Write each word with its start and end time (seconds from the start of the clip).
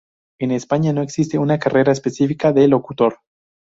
En 0.39 0.49
España 0.49 0.93
no 0.93 1.03
existe 1.03 1.37
una 1.37 1.59
carrera 1.59 1.91
específica 1.91 2.51
de 2.51 2.67
locutor. 2.67 3.19